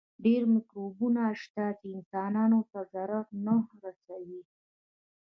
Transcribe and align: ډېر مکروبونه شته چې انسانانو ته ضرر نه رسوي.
ډېر 0.25 0.41
مکروبونه 0.53 1.23
شته 1.41 1.63
چې 1.79 1.85
انسانانو 1.95 2.59
ته 2.71 2.79
ضرر 2.93 3.25
نه 3.45 3.55
رسوي. 3.83 4.41